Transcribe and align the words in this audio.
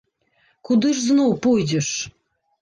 Куды 0.69 0.93
ж 0.99 1.03
зноў 1.09 1.35
пойдзеш? 1.47 1.93